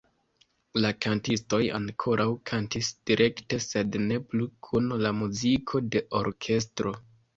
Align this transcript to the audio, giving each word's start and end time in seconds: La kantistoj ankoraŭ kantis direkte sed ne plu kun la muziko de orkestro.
La 0.83 0.89
kantistoj 1.05 1.59
ankoraŭ 1.79 2.25
kantis 2.51 2.89
direkte 3.09 3.61
sed 3.67 3.99
ne 4.07 4.19
plu 4.33 4.49
kun 4.69 4.91
la 5.07 5.13
muziko 5.19 5.83
de 5.97 6.03
orkestro. 6.23 6.97